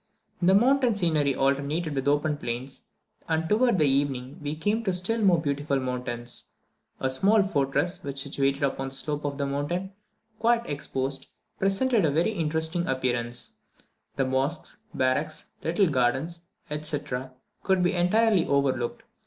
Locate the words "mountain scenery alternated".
0.55-1.93